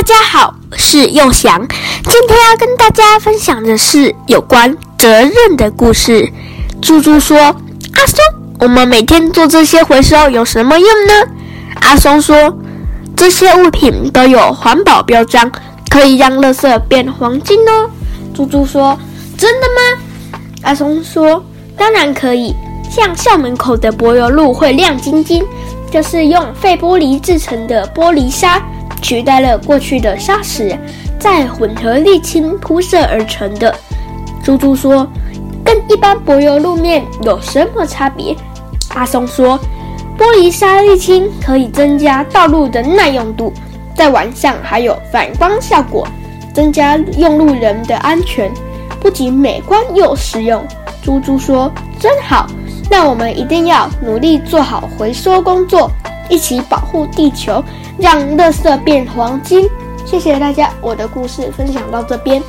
[0.00, 6.32] 大家好，我是佑翔，今天要跟大家分享的是有关责任的故事。
[6.80, 7.36] 猪猪说
[7.92, 8.18] ：“阿松，
[8.60, 11.12] 我们每天做这些回收有什么用呢？”
[11.86, 12.56] 阿松说
[13.14, 15.52] ：“这些物品都有环保标章，
[15.90, 17.90] 可以让垃圾变黄金哦。”
[18.34, 18.98] 猪猪说
[19.36, 21.44] ：“真的吗？”阿松说
[21.76, 22.56] ：“当然可以，
[22.90, 25.44] 像校门口的柏油路会亮晶晶，
[25.92, 28.62] 就是用废玻璃制成的玻璃沙。”
[29.00, 30.76] 取代了过去的砂石，
[31.18, 33.74] 再混合沥青铺设而成的。
[34.42, 35.06] 猪猪说
[35.64, 38.34] ：“跟一般柏油路面有什么差别？”
[38.94, 39.58] 阿松说
[40.18, 43.52] ：“玻璃砂沥青可以增加道路的耐用度，
[43.94, 46.06] 在晚上还有反光效果，
[46.54, 48.50] 增加用路人的安全，
[49.00, 50.64] 不仅美观又实用。”
[51.02, 52.46] 猪猪说：“真好，
[52.90, 55.90] 那我们一定要努力做好回收工作。”
[56.30, 57.62] 一起保护地球，
[57.98, 59.68] 让垃圾变黄金。
[60.06, 62.42] 谢谢大家，我的故事分享到这边。